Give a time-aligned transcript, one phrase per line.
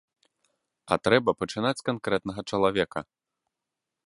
[0.95, 2.99] А трэба пачынаць з канкрэтнага чалавека.